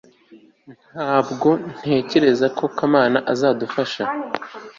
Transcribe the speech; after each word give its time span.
ntabwo 0.91 1.49
ntekereza 1.77 2.47
ko 2.57 2.65
kamana 2.77 3.19
azadufasha 3.33 4.03